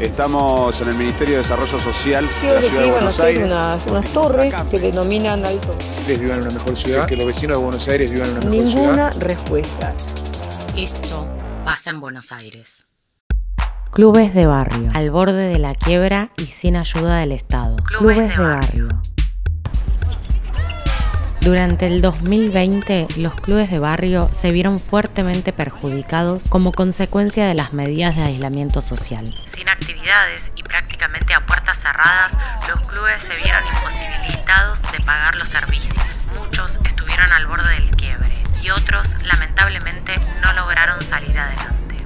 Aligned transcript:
Estamos 0.00 0.80
en 0.80 0.88
el 0.90 0.94
Ministerio 0.96 1.34
de 1.34 1.38
Desarrollo 1.38 1.78
Social 1.80 2.24
de 2.24 2.32
la 2.32 2.60
Ciudad 2.60 2.60
de 2.60 2.68
que 2.68 2.90
Buenos 2.92 3.14
hacer 3.14 3.26
Aires. 3.26 3.44
unas, 3.46 3.86
unas 3.86 4.12
torres 4.12 4.54
que 4.70 4.78
denominan 4.78 5.44
alto. 5.44 5.74
ustedes 5.98 6.20
vivan 6.20 6.36
en 6.38 6.42
una 6.44 6.54
mejor 6.54 6.76
ciudad, 6.76 7.06
que 7.06 7.16
los 7.16 7.26
vecinos 7.26 7.58
de 7.58 7.64
Buenos 7.64 7.88
Aires 7.88 8.12
vivan 8.12 8.28
en 8.30 8.36
una 8.36 8.46
mejor 8.48 8.70
ciudad. 8.70 8.82
Ninguna 8.84 9.10
respuesta. 9.10 9.94
Esto 10.76 11.28
pasa 11.64 11.90
en 11.90 11.98
Buenos 12.00 12.30
Aires. 12.30 12.86
Clubes 13.90 14.34
de 14.34 14.46
barrio, 14.46 14.88
al 14.94 15.10
borde 15.10 15.48
de 15.48 15.58
la 15.58 15.74
quiebra 15.74 16.30
y 16.36 16.44
sin 16.46 16.76
ayuda 16.76 17.16
del 17.18 17.32
Estado. 17.32 17.74
Clubes 17.78 18.18
de 18.18 18.38
barrio. 18.42 18.88
Durante 21.48 21.86
el 21.86 22.02
2020, 22.02 23.08
los 23.16 23.34
clubes 23.34 23.70
de 23.70 23.78
barrio 23.78 24.28
se 24.34 24.52
vieron 24.52 24.78
fuertemente 24.78 25.54
perjudicados 25.54 26.46
como 26.50 26.72
consecuencia 26.72 27.46
de 27.46 27.54
las 27.54 27.72
medidas 27.72 28.16
de 28.16 28.22
aislamiento 28.22 28.82
social. 28.82 29.24
Sin 29.46 29.66
actividades 29.66 30.52
y 30.56 30.62
prácticamente 30.62 31.32
a 31.32 31.46
puertas 31.46 31.78
cerradas, 31.78 32.36
los 32.68 32.82
clubes 32.82 33.22
se 33.22 33.34
vieron 33.36 33.64
imposibilitados 33.66 34.82
de 34.92 35.00
pagar 35.00 35.36
los 35.36 35.48
servicios. 35.48 35.87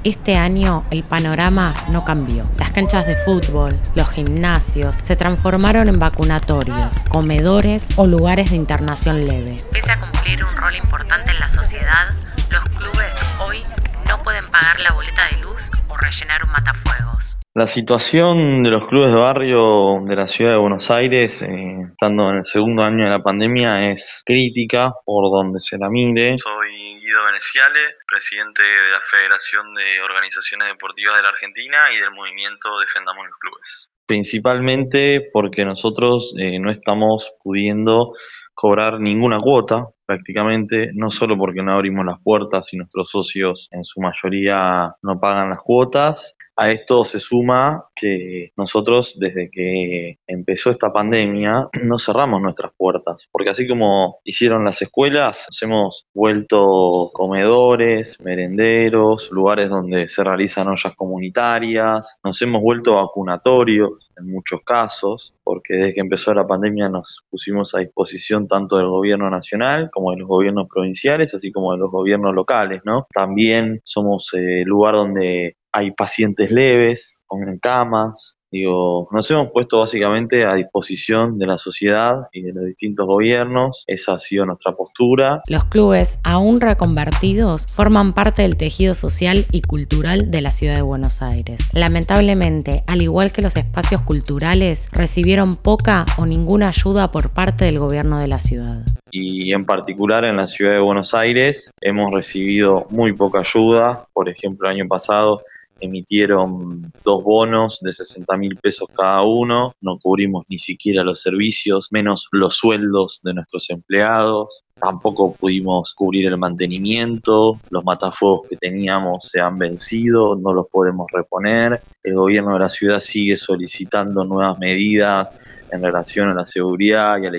Este 0.04 0.36
año 0.36 0.84
el 0.90 1.04
panorama 1.04 1.72
no 1.88 2.04
cambió. 2.04 2.44
Las 2.58 2.72
canchas 2.72 3.06
de 3.06 3.16
fútbol, 3.16 3.78
los 3.94 4.10
gimnasios 4.10 4.96
se 4.96 5.14
transformaron 5.14 5.88
en 5.88 6.00
vacunatorios, 6.00 6.98
comedores 7.08 7.90
o 7.94 8.08
lugares 8.08 8.50
de 8.50 8.56
internación 8.56 9.28
leve. 9.28 9.58
Pese 9.70 9.92
a 9.92 10.00
cumplir 10.00 10.44
un 10.44 10.56
rol 10.56 10.74
importante 10.74 11.30
en 11.30 11.38
la 11.38 11.48
sociedad, 11.48 12.08
los 12.50 12.64
clubes 12.64 13.14
hoy 13.46 13.62
no 14.08 14.20
pueden 14.24 14.48
pagar 14.50 14.80
la 14.80 14.90
boleta 14.90 15.22
de 15.30 15.36
luz 15.36 15.70
o 15.86 15.96
rellenar 15.96 16.42
un 16.42 16.50
matafuegos. 16.50 17.38
La 17.54 17.66
situación 17.66 18.62
de 18.62 18.70
los 18.70 18.86
clubes 18.86 19.12
de 19.12 19.20
barrio 19.20 20.00
de 20.06 20.16
la 20.16 20.26
ciudad 20.26 20.52
de 20.52 20.58
Buenos 20.58 20.90
Aires, 20.90 21.42
eh, 21.42 21.82
estando 21.90 22.30
en 22.30 22.36
el 22.36 22.44
segundo 22.46 22.82
año 22.82 23.04
de 23.04 23.10
la 23.10 23.22
pandemia, 23.22 23.92
es 23.92 24.22
crítica 24.24 24.90
por 25.04 25.30
donde 25.30 25.60
se 25.60 25.76
la 25.76 25.90
mire. 25.90 26.38
Soy 26.38 26.70
Guido 26.98 27.26
Veneciale, 27.26 27.96
presidente 28.08 28.62
de 28.62 28.90
la 28.90 29.00
Federación 29.02 29.74
de 29.74 30.00
Organizaciones 30.00 30.68
Deportivas 30.68 31.16
de 31.16 31.22
la 31.24 31.28
Argentina 31.28 31.76
y 31.94 32.00
del 32.00 32.12
movimiento 32.12 32.70
Defendamos 32.80 33.26
los 33.26 33.36
Clubes. 33.36 33.90
Principalmente 34.06 35.28
porque 35.30 35.66
nosotros 35.66 36.32
eh, 36.38 36.58
no 36.58 36.70
estamos 36.70 37.34
pudiendo 37.44 38.14
cobrar 38.54 38.98
ninguna 38.98 39.40
cuota 39.40 39.88
prácticamente, 40.12 40.90
no 40.94 41.10
solo 41.10 41.38
porque 41.38 41.62
no 41.62 41.72
abrimos 41.72 42.04
las 42.04 42.20
puertas 42.20 42.72
y 42.72 42.76
nuestros 42.76 43.10
socios 43.10 43.68
en 43.70 43.82
su 43.82 44.00
mayoría 44.00 44.94
no 45.02 45.18
pagan 45.18 45.48
las 45.48 45.62
cuotas, 45.62 46.36
a 46.56 46.70
esto 46.70 47.04
se 47.04 47.18
suma 47.18 47.86
que 47.94 48.52
nosotros 48.56 49.16
desde 49.18 49.50
que 49.50 50.18
empezó 50.26 50.68
esta 50.68 50.92
pandemia 50.92 51.68
no 51.82 51.98
cerramos 51.98 52.42
nuestras 52.42 52.72
puertas, 52.76 53.26
porque 53.32 53.50
así 53.50 53.66
como 53.66 54.18
hicieron 54.24 54.64
las 54.64 54.82
escuelas, 54.82 55.46
nos 55.48 55.62
hemos 55.62 56.06
vuelto 56.14 57.10
comedores, 57.14 58.20
merenderos, 58.20 59.30
lugares 59.32 59.70
donde 59.70 60.08
se 60.08 60.22
realizan 60.22 60.68
ollas 60.68 60.94
comunitarias, 60.94 62.20
nos 62.22 62.42
hemos 62.42 62.60
vuelto 62.60 62.96
vacunatorios 62.96 64.10
en 64.18 64.26
muchos 64.26 64.60
casos, 64.62 65.34
porque 65.44 65.74
desde 65.74 65.94
que 65.94 66.00
empezó 66.00 66.32
la 66.34 66.46
pandemia 66.46 66.88
nos 66.88 67.24
pusimos 67.30 67.74
a 67.74 67.80
disposición 67.80 68.46
tanto 68.46 68.76
del 68.76 68.88
gobierno 68.88 69.30
nacional 69.30 69.90
como 69.92 70.12
de 70.12 70.18
los 70.18 70.28
gobiernos 70.28 70.66
provinciales, 70.72 71.34
así 71.34 71.50
como 71.50 71.72
de 71.72 71.78
los 71.78 71.90
gobiernos 71.90 72.34
locales, 72.34 72.82
¿no? 72.84 73.06
También 73.12 73.80
somos 73.84 74.30
eh, 74.34 74.64
lugar 74.64 74.94
donde 74.94 75.56
hay 75.72 75.90
pacientes 75.92 76.52
leves, 76.52 77.22
con 77.26 77.40
camas. 77.58 78.36
Digo, 78.52 79.08
nos 79.10 79.30
hemos 79.30 79.50
puesto 79.50 79.78
básicamente 79.78 80.44
a 80.44 80.52
disposición 80.52 81.38
de 81.38 81.46
la 81.46 81.56
sociedad 81.56 82.28
y 82.32 82.42
de 82.42 82.52
los 82.52 82.66
distintos 82.66 83.06
gobiernos. 83.06 83.82
Esa 83.86 84.12
ha 84.12 84.18
sido 84.18 84.44
nuestra 84.44 84.72
postura. 84.72 85.40
Los 85.48 85.64
clubes, 85.64 86.18
aún 86.22 86.60
reconvertidos, 86.60 87.66
forman 87.66 88.12
parte 88.12 88.42
del 88.42 88.58
tejido 88.58 88.94
social 88.94 89.46
y 89.52 89.62
cultural 89.62 90.30
de 90.30 90.42
la 90.42 90.50
ciudad 90.50 90.76
de 90.76 90.82
Buenos 90.82 91.22
Aires. 91.22 91.66
Lamentablemente, 91.72 92.84
al 92.86 93.00
igual 93.00 93.32
que 93.32 93.40
los 93.40 93.56
espacios 93.56 94.02
culturales, 94.02 94.90
recibieron 94.92 95.56
poca 95.56 96.04
o 96.18 96.26
ninguna 96.26 96.68
ayuda 96.68 97.10
por 97.10 97.30
parte 97.30 97.64
del 97.64 97.78
gobierno 97.78 98.18
de 98.18 98.28
la 98.28 98.38
ciudad. 98.38 98.84
y 99.14 99.52
en 99.52 99.66
particular 99.66 100.24
en 100.24 100.38
la 100.38 100.46
ciudad 100.46 100.72
de 100.72 100.80
Buenos 100.80 101.12
Aires 101.12 101.70
hemos 101.82 102.10
recibido 102.12 102.86
muy 102.88 103.12
poca 103.12 103.40
ayuda. 103.40 104.06
Por 104.14 104.30
ejemplo, 104.30 104.68
el 104.68 104.76
año 104.76 104.88
pasado 104.88 105.42
emitieron 105.82 106.92
dos 107.04 107.22
bonos 107.22 107.80
de 107.82 107.92
60 107.92 108.36
mil 108.36 108.56
pesos 108.56 108.88
cada 108.96 109.22
uno, 109.22 109.74
no 109.80 109.98
cubrimos 109.98 110.46
ni 110.48 110.58
siquiera 110.58 111.02
los 111.02 111.20
servicios, 111.20 111.88
menos 111.90 112.28
los 112.32 112.56
sueldos 112.56 113.20
de 113.22 113.34
nuestros 113.34 113.68
empleados. 113.70 114.64
Tampoco 114.82 115.32
pudimos 115.36 115.94
cubrir 115.94 116.26
el 116.26 116.36
mantenimiento, 116.36 117.60
los 117.70 117.84
matafuegos 117.84 118.48
que 118.48 118.56
teníamos 118.56 119.28
se 119.28 119.40
han 119.40 119.56
vencido, 119.56 120.34
no 120.34 120.52
los 120.52 120.66
podemos 120.66 121.06
reponer. 121.12 121.80
El 122.02 122.16
gobierno 122.16 122.54
de 122.54 122.58
la 122.58 122.68
ciudad 122.68 122.98
sigue 122.98 123.36
solicitando 123.36 124.24
nuevas 124.24 124.58
medidas 124.58 125.56
en 125.70 125.84
relación 125.84 126.30
a 126.30 126.34
la 126.34 126.44
seguridad 126.44 127.16
y 127.22 127.26
a 127.26 127.30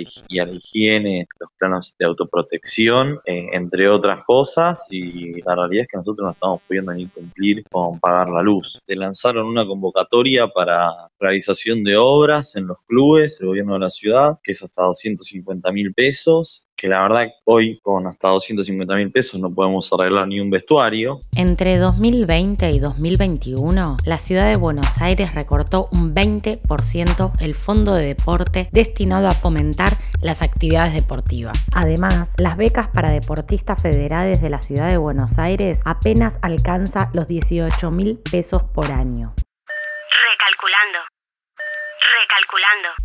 la, 0.45 0.49
y 0.53 0.57
higiene, 0.57 1.27
los 1.37 1.49
planos 1.57 1.93
de 1.99 2.05
autoprotección, 2.05 3.19
eh, 3.25 3.49
entre 3.51 3.89
otras 3.89 4.23
cosas, 4.23 4.87
y 4.89 5.41
la 5.41 5.53
realidad 5.53 5.81
es 5.81 5.87
que 5.89 5.97
nosotros 5.97 6.25
no 6.25 6.31
estamos 6.31 6.61
pudiendo 6.65 6.93
ni 6.93 7.07
cumplir 7.07 7.65
con 7.69 7.99
pagar 7.99 8.29
la 8.29 8.41
luz. 8.41 8.79
Se 8.87 8.95
lanzaron 8.95 9.47
una 9.47 9.65
convocatoria 9.65 10.47
para 10.47 11.09
realización 11.19 11.83
de 11.83 11.97
obras 11.97 12.55
en 12.55 12.67
los 12.67 12.77
clubes, 12.87 13.39
el 13.41 13.47
gobierno 13.47 13.73
de 13.73 13.79
la 13.79 13.89
ciudad, 13.89 14.39
que 14.41 14.53
es 14.53 14.63
hasta 14.63 14.83
250 14.83 15.71
mil 15.73 15.93
pesos, 15.93 16.65
que 16.75 16.87
la 16.87 17.01
verdad 17.01 17.27
hoy 17.45 17.79
con 17.81 18.07
hasta 18.07 18.29
250 18.29 18.95
mil 18.95 19.11
pesos 19.11 19.39
no 19.39 19.53
podemos 19.53 19.91
arreglar 19.93 20.27
ni 20.27 20.39
un 20.39 20.49
vestuario. 20.49 21.19
Entre 21.35 21.77
2020 21.77 22.71
y 22.71 22.79
2021, 22.79 23.97
la 24.05 24.17
ciudad 24.17 24.49
de 24.49 24.57
Buenos 24.57 25.01
Aires 25.01 25.33
recortó 25.33 25.89
un 25.91 26.13
20% 26.13 27.31
el 27.39 27.53
fondo 27.53 27.95
de 27.95 28.07
deporte 28.07 28.69
destinado 28.71 29.27
a 29.27 29.31
fomentar 29.31 29.97
las 30.21 30.41
actividades 30.41 30.93
deportivas. 30.93 31.57
Además, 31.73 32.29
las 32.37 32.57
becas 32.57 32.89
para 32.89 33.11
deportistas 33.11 33.81
federales 33.81 34.41
de 34.41 34.49
la 34.49 34.61
ciudad 34.61 34.89
de 34.89 34.97
Buenos 34.97 35.37
Aires 35.37 35.79
apenas 35.85 36.33
alcanza 36.41 37.11
los 37.13 37.27
18 37.27 37.91
mil 37.91 38.19
pesos 38.19 38.63
por 38.63 38.91
año. 38.91 39.33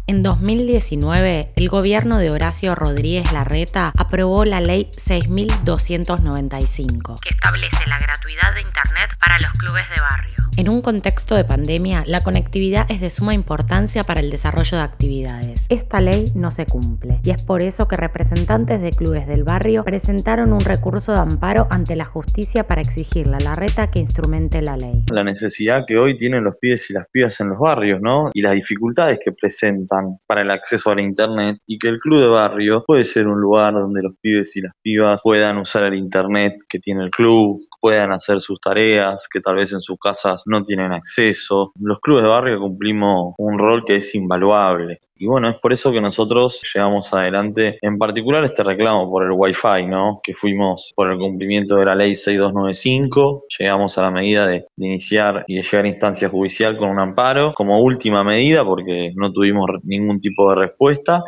En 0.09 0.23
2019, 0.23 1.53
el 1.55 1.69
gobierno 1.69 2.17
de 2.17 2.31
Horacio 2.31 2.75
Rodríguez 2.75 3.31
Larreta 3.31 3.93
aprobó 3.95 4.47
la 4.47 4.63
ley 4.63 4.89
6295, 4.97 7.17
que 7.21 7.29
establece 7.29 7.87
la 7.87 7.99
gratuidad 7.99 8.55
de 8.55 8.63
Internet 8.63 9.15
para 9.21 9.39
los 9.39 9.53
clubes 9.53 9.85
de 9.91 10.01
barrio. 10.01 10.28
En 10.59 10.69
un 10.69 10.83
contexto 10.83 11.37
de 11.37 11.45
pandemia, 11.45 12.03
la 12.09 12.21
conectividad 12.21 12.85
es 12.91 13.01
de 13.01 13.11
suma 13.11 13.33
importancia 13.33 14.03
para 14.03 14.19
el 14.19 14.29
desarrollo 14.29 14.77
de 14.77 14.83
actividades. 14.83 15.69
Esta 15.69 16.01
ley 16.01 16.25
no 16.35 16.51
se 16.51 16.67
cumple 16.67 17.21
y 17.23 17.31
es 17.31 17.45
por 17.45 17.63
eso 17.63 17.87
que 17.87 17.95
representantes 17.95 18.83
de 18.83 18.91
clubes 18.91 19.29
del 19.29 19.45
barrio 19.45 19.85
presentaron 19.85 20.53
un 20.53 20.59
recurso 20.59 21.13
de 21.13 21.21
amparo 21.21 21.69
ante 21.71 21.95
la 21.95 22.07
justicia 22.07 22.67
para 22.67 22.81
exigirle 22.81 23.37
a 23.37 23.45
la 23.45 23.55
reta 23.55 23.93
que 23.93 24.01
instrumente 24.01 24.61
la 24.61 24.77
ley. 24.77 25.05
La 25.13 25.23
necesidad 25.23 25.85
que 25.87 25.97
hoy 25.97 26.17
tienen 26.17 26.43
los 26.43 26.57
pibes 26.57 26.91
y 26.91 26.93
las 26.93 27.07
pibas 27.13 27.39
en 27.39 27.51
los 27.51 27.59
barrios, 27.61 28.01
¿no? 28.03 28.31
Y 28.35 28.43
las 28.43 28.55
dificultades 28.55 29.21
que 29.25 29.31
presentan 29.31 30.19
para 30.27 30.43
el 30.43 30.51
acceso 30.51 30.91
a 30.91 30.97
la 30.97 31.03
internet 31.03 31.59
y 31.69 31.79
que 31.79 31.87
el 31.87 32.01
club 32.01 32.19
de 32.19 32.27
barrio 32.27 32.83
puede 32.85 33.05
ser 33.05 33.29
un 33.29 33.41
lugar 33.41 33.75
donde 33.75 34.03
los 34.03 34.15
pibes 34.21 34.57
y 34.57 34.63
las 34.63 34.73
pibas 34.83 35.21
puedan 35.23 35.59
usar 35.59 35.85
el 35.85 35.95
internet 35.95 36.55
que 36.69 36.81
tiene 36.81 37.05
el 37.05 37.11
club, 37.11 37.61
puedan 37.81 38.11
hacer 38.11 38.41
sus 38.41 38.59
tareas, 38.59 39.29
que 39.33 39.41
tal 39.41 39.55
vez 39.55 39.73
en 39.73 39.81
sus 39.81 39.97
casas 40.03 40.43
no 40.49 40.63
tienen 40.63 40.93
acceso. 40.93 41.73
Los 41.81 42.01
clubes 42.01 42.25
de 42.25 42.31
barrio 42.31 42.61
cumplimos 42.61 43.35
un 43.39 43.59
rol 43.59 43.85
que 43.87 43.97
es 43.97 44.15
invaluable. 44.15 44.99
Y 45.21 45.27
bueno, 45.27 45.49
es 45.51 45.57
por 45.61 45.73
eso 45.73 45.91
que 45.91 46.01
nosotros 46.01 46.63
llevamos 46.73 47.13
adelante, 47.13 47.79
en 47.83 47.99
particular 47.99 48.45
este 48.45 48.63
reclamo 48.63 49.11
por 49.11 49.25
el 49.25 49.33
Wi-Fi, 49.33 49.87
¿no? 49.89 50.21
Que 50.23 50.33
fuimos 50.33 50.93
por 50.95 51.11
el 51.11 51.19
cumplimiento 51.19 51.75
de 51.75 51.87
la 51.87 51.97
ley 51.97 52.15
6295, 52.15 53.47
llegamos 53.59 53.99
a 53.99 54.03
la 54.03 54.11
medida 54.13 54.47
de, 54.47 54.67
de 54.77 54.87
iniciar 54.87 55.45
y 55.49 55.57
de 55.57 55.63
llegar 55.63 55.85
a 55.87 55.89
instancia 55.89 56.29
judicial 56.29 56.77
con 56.77 56.91
un 56.91 57.01
amparo 57.01 57.53
como 57.53 57.81
última 57.81 58.23
medida 58.23 58.65
porque 58.65 59.11
no 59.17 59.33
tuvimos 59.33 59.67
ningún 59.83 60.21
tipo 60.21 60.49
de 60.51 60.67
respuesta 60.67 61.23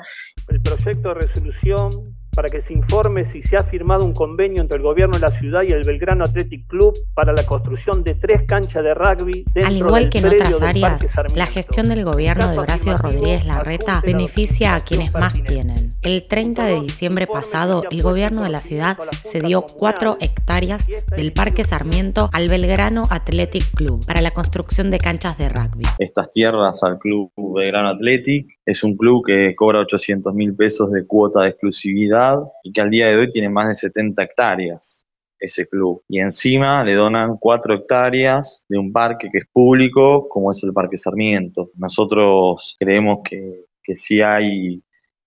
El 0.49 0.61
proyecto 0.61 1.08
de 1.08 1.14
resolución 1.14 2.19
para 2.34 2.48
que 2.48 2.62
se 2.62 2.72
informe 2.72 3.30
si 3.32 3.42
se 3.42 3.56
ha 3.56 3.60
firmado 3.60 4.06
un 4.06 4.12
convenio 4.12 4.62
entre 4.62 4.76
el 4.76 4.82
gobierno 4.82 5.14
de 5.14 5.20
la 5.20 5.38
ciudad 5.38 5.62
y 5.68 5.72
el 5.72 5.82
Belgrano 5.86 6.24
Athletic 6.24 6.66
Club 6.66 6.92
para 7.14 7.32
la 7.32 7.44
construcción 7.44 8.02
de 8.04 8.14
tres 8.14 8.42
canchas 8.46 8.82
de 8.82 8.94
rugby 8.94 9.44
dentro 9.52 9.68
Al 9.68 9.76
igual 9.76 10.02
del 10.02 10.10
que 10.10 10.18
en 10.18 10.26
otras 10.26 10.62
áreas, 10.62 11.08
la 11.34 11.46
gestión 11.46 11.88
del 11.88 12.04
gobierno 12.04 12.50
de 12.50 12.58
Horacio 12.58 12.96
Rodríguez 12.96 13.44
Larreta 13.44 14.02
beneficia 14.04 14.74
a 14.74 14.80
quienes 14.80 15.12
más 15.12 15.42
tienen. 15.42 15.90
El 16.02 16.26
30 16.26 16.64
de 16.64 16.80
diciembre 16.80 17.26
pasado, 17.26 17.82
el 17.90 18.02
gobierno 18.02 18.42
de 18.42 18.50
la 18.50 18.60
ciudad 18.60 18.96
cedió 19.22 19.62
4 19.62 20.18
hectáreas 20.20 20.86
del 21.16 21.32
Parque 21.32 21.64
Sarmiento 21.64 22.30
al 22.32 22.48
Belgrano 22.48 23.06
Athletic 23.10 23.64
Club 23.74 24.04
para 24.06 24.20
la 24.20 24.32
construcción 24.32 24.90
de 24.90 24.98
canchas 24.98 25.36
de 25.38 25.48
rugby. 25.48 25.84
estas 25.98 26.30
tierras 26.30 26.82
al 26.82 26.98
club 26.98 27.32
Belgrano 27.36 27.90
Athletic. 27.90 28.46
Es 28.64 28.84
un 28.84 28.96
club 28.96 29.24
que 29.26 29.54
cobra 29.56 29.80
800 29.80 30.34
mil 30.34 30.54
pesos 30.54 30.90
de 30.92 31.06
cuota 31.06 31.42
de 31.42 31.48
exclusividad 31.48 32.36
y 32.62 32.72
que 32.72 32.80
al 32.80 32.90
día 32.90 33.08
de 33.08 33.16
hoy 33.16 33.28
tiene 33.30 33.48
más 33.48 33.68
de 33.68 33.74
70 33.74 34.22
hectáreas 34.22 35.06
ese 35.38 35.66
club. 35.66 36.02
Y 36.08 36.20
encima 36.20 36.84
le 36.84 36.94
donan 36.94 37.38
4 37.38 37.74
hectáreas 37.74 38.64
de 38.68 38.78
un 38.78 38.92
parque 38.92 39.28
que 39.32 39.38
es 39.38 39.46
público, 39.50 40.28
como 40.28 40.50
es 40.50 40.62
el 40.62 40.72
Parque 40.72 40.98
Sarmiento. 40.98 41.70
Nosotros 41.76 42.76
creemos 42.78 43.20
que, 43.24 43.64
que 43.82 43.96
si 43.96 44.20
hay 44.20 44.82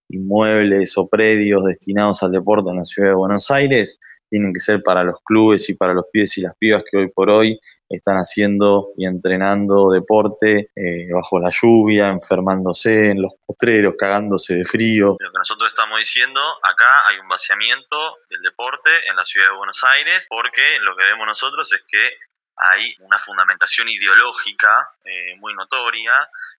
inmuebles 0.09 0.97
o 0.97 1.07
predios 1.07 1.65
destinados 1.65 2.21
al 2.23 2.31
deporte 2.31 2.69
en 2.69 2.77
la 2.77 2.85
ciudad 2.85 3.09
de 3.09 3.15
Buenos 3.15 3.49
Aires, 3.49 3.99
tienen 4.33 4.51
que 4.51 4.59
ser 4.59 4.81
para 4.81 5.03
los 5.03 5.21
clubes 5.23 5.69
y 5.69 5.75
para 5.75 5.93
los 5.93 6.05
pibes 6.11 6.39
y 6.39 6.41
las 6.41 6.57
pibas 6.57 6.83
que 6.89 6.97
hoy 6.97 7.11
por 7.11 7.29
hoy 7.29 7.59
están 7.87 8.17
haciendo 8.17 8.89
y 8.97 9.05
entrenando 9.05 9.91
deporte 9.91 10.71
eh, 10.75 11.07
bajo 11.13 11.39
la 11.39 11.51
lluvia, 11.51 12.09
enfermándose 12.09 13.11
en 13.11 13.21
los 13.21 13.33
postreros, 13.45 13.93
cagándose 13.95 14.55
de 14.55 14.65
frío. 14.65 15.17
Lo 15.19 15.31
que 15.31 15.37
nosotros 15.37 15.71
estamos 15.71 15.99
diciendo, 15.99 16.41
acá 16.63 17.07
hay 17.09 17.19
un 17.19 17.27
vaciamiento 17.27 18.17
del 18.27 18.41
deporte 18.41 18.89
en 19.07 19.15
la 19.15 19.23
ciudad 19.23 19.51
de 19.51 19.57
Buenos 19.57 19.83
Aires, 19.83 20.25
porque 20.27 20.79
lo 20.81 20.95
que 20.95 21.03
vemos 21.03 21.27
nosotros 21.27 21.71
es 21.71 21.83
que 21.87 22.17
hay 22.57 22.95
una 23.01 23.19
fundamentación 23.19 23.87
ideológica 23.87 24.89
eh, 25.05 25.35
muy 25.37 25.53
notoria 25.53 26.13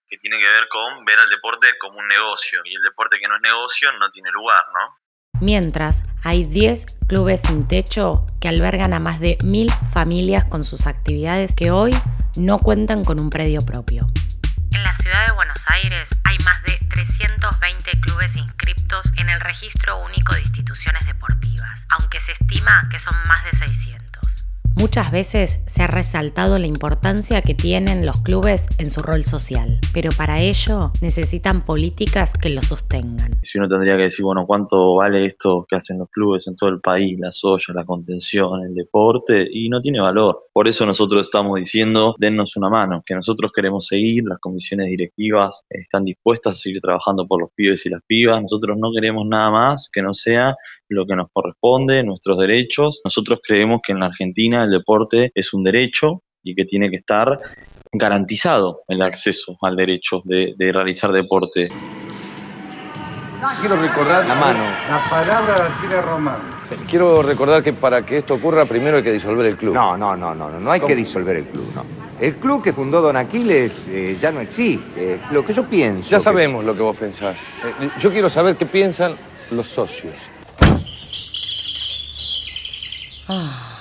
que 0.07 0.17
tiene 0.17 0.39
que 0.39 0.47
ver 0.47 0.69
con 0.69 1.03
ver 1.03 1.19
al 1.19 1.29
deporte 1.29 1.77
como 1.77 1.99
un 1.99 2.07
negocio, 2.07 2.61
y 2.63 2.73
el 2.73 2.81
deporte 2.81 3.19
que 3.19 3.27
no 3.27 3.35
es 3.35 3.41
negocio 3.41 3.91
no 3.99 4.09
tiene 4.11 4.31
lugar, 4.31 4.63
¿no? 4.73 4.95
Mientras, 5.41 6.01
hay 6.23 6.45
10 6.45 6.85
clubes 7.07 7.41
sin 7.45 7.67
techo 7.67 8.25
que 8.39 8.47
albergan 8.47 8.93
a 8.93 8.99
más 8.99 9.19
de 9.19 9.37
mil 9.43 9.71
familias 9.91 10.45
con 10.45 10.63
sus 10.63 10.87
actividades 10.87 11.53
que 11.53 11.71
hoy 11.71 11.95
no 12.37 12.59
cuentan 12.59 13.03
con 13.03 13.19
un 13.19 13.29
predio 13.29 13.61
propio. 13.61 14.07
En 14.71 14.83
la 14.83 14.95
ciudad 14.95 15.27
de 15.27 15.33
Buenos 15.33 15.65
Aires 15.67 16.09
hay 16.23 16.37
más 16.39 16.61
de 16.63 16.77
320 16.89 17.99
clubes 17.99 18.35
inscriptos 18.35 19.13
en 19.17 19.29
el 19.29 19.39
Registro 19.39 20.03
Único 20.03 20.33
de 20.33 20.41
Instituciones 20.41 21.05
Deportivas, 21.05 21.85
aunque 21.89 22.19
se 22.19 22.31
estima 22.31 22.87
que 22.89 22.99
son 22.99 23.15
más 23.27 23.43
de 23.45 23.57
600. 23.57 24.04
Muchas 24.77 25.09
veces 25.09 25.61
se 25.67 25.83
ha 25.83 25.87
resaltado 25.87 26.59
la 26.59 26.67
importancia 26.67 27.41
que 27.41 27.53
tienen 27.53 28.05
los 28.05 28.21
clubes 28.21 28.65
en 28.77 28.91
su 28.91 29.01
rol 29.01 29.23
social, 29.23 29.79
pero 29.93 30.09
para 30.17 30.41
ello 30.41 30.91
necesitan 31.01 31.63
políticas 31.63 32.33
que 32.33 32.49
los 32.49 32.65
sostengan. 32.65 33.39
Si 33.41 33.57
uno 33.57 33.69
tendría 33.69 33.95
que 33.95 34.03
decir, 34.03 34.25
bueno, 34.25 34.45
¿cuánto 34.45 34.95
vale 34.95 35.27
esto 35.27 35.65
que 35.69 35.77
hacen 35.77 35.99
los 35.99 36.09
clubes 36.09 36.45
en 36.47 36.57
todo 36.57 36.69
el 36.69 36.81
país? 36.81 37.17
Las 37.17 37.41
ollas, 37.45 37.73
la 37.73 37.85
contención, 37.85 38.63
el 38.63 38.75
deporte, 38.75 39.47
y 39.49 39.69
no 39.69 39.79
tiene 39.79 40.01
valor. 40.01 40.47
Por 40.51 40.67
eso 40.67 40.85
nosotros 40.85 41.25
estamos 41.25 41.57
diciendo, 41.57 42.13
dennos 42.19 42.57
una 42.57 42.69
mano, 42.69 43.01
que 43.05 43.15
nosotros 43.15 43.53
queremos 43.53 43.87
seguir, 43.87 44.25
las 44.25 44.39
comisiones 44.39 44.87
directivas 44.87 45.63
están 45.69 46.03
dispuestas 46.03 46.57
a 46.57 46.59
seguir 46.59 46.81
trabajando 46.81 47.25
por 47.25 47.39
los 47.39 47.51
pibes 47.55 47.85
y 47.85 47.89
las 47.89 48.01
pibas, 48.05 48.41
nosotros 48.41 48.77
no 48.77 48.91
queremos 48.93 49.25
nada 49.25 49.51
más 49.51 49.89
que 49.91 50.01
no 50.01 50.13
sea 50.13 50.55
lo 50.89 51.05
que 51.05 51.15
nos 51.15 51.27
corresponde, 51.31 52.03
nuestros 52.03 52.37
derechos. 52.37 53.01
Nosotros 53.03 53.39
creemos 53.45 53.81
que 53.85 53.93
en 53.93 53.99
la 53.99 54.07
Argentina 54.07 54.64
el 54.65 54.71
deporte 54.71 55.31
es 55.33 55.53
un 55.53 55.63
derecho 55.63 56.21
y 56.43 56.53
que 56.55 56.65
tiene 56.65 56.89
que 56.89 56.97
estar 56.97 57.39
garantizado 57.91 58.81
el 58.87 59.01
acceso 59.01 59.57
al 59.61 59.75
derecho 59.75 60.21
de, 60.25 60.53
de 60.57 60.71
realizar 60.71 61.11
deporte. 61.11 61.69
Quiero 63.59 63.79
recordar 63.79 64.25
La 64.25 64.35
mano. 64.35 64.63
La 64.89 65.03
palabra 65.09 65.69
la 65.69 65.79
tiene 65.79 66.01
Román. 66.01 66.37
Quiero 66.89 67.21
recordar 67.21 67.61
que 67.63 67.73
para 67.73 68.03
que 68.03 68.17
esto 68.17 68.33
ocurra 68.33 68.65
primero 68.65 68.97
hay 68.97 69.03
que 69.03 69.11
disolver 69.11 69.45
el 69.45 69.55
club. 69.55 69.73
No, 69.75 69.95
no, 69.95 70.15
no, 70.15 70.33
no, 70.33 70.49
no, 70.49 70.59
no 70.59 70.71
hay 70.71 70.79
¿Cómo? 70.79 70.87
que 70.89 70.95
disolver 70.95 71.35
el 71.37 71.45
club, 71.45 71.71
no. 71.75 71.85
El 72.19 72.35
club 72.37 72.63
que 72.63 72.73
fundó 72.73 73.01
Don 73.01 73.15
Aquiles 73.17 73.87
eh, 73.89 74.17
ya 74.19 74.31
no 74.31 74.39
existe. 74.39 75.19
Lo 75.31 75.45
que 75.45 75.53
yo 75.53 75.65
pienso. 75.67 76.09
Ya 76.09 76.17
que- 76.17 76.23
sabemos 76.23 76.63
lo 76.65 76.73
que 76.75 76.81
vos 76.81 76.97
pensás. 76.97 77.39
Eh, 77.63 77.89
Yo 77.99 78.09
quiero 78.09 78.29
saber 78.29 78.55
qué 78.55 78.65
piensan 78.65 79.13
los 79.51 79.67
socios. 79.67 80.15
Ah, 83.27 83.74